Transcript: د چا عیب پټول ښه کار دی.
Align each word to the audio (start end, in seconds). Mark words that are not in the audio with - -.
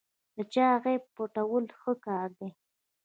د 0.35 0.37
چا 0.53 0.67
عیب 0.83 1.03
پټول 1.15 1.65
ښه 1.79 1.93
کار 2.05 2.29
دی. 2.39 2.49